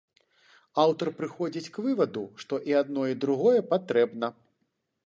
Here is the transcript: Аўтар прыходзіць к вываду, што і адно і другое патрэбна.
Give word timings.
Аўтар 0.83 1.11
прыходзіць 1.19 1.71
к 1.75 1.85
вываду, 1.89 2.25
што 2.45 2.53
і 2.71 2.77
адно 2.81 3.01
і 3.13 3.21
другое 3.27 3.57
патрэбна. 3.77 4.27